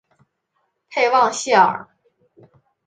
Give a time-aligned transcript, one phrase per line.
[0.89, 1.87] 佩旺谢尔。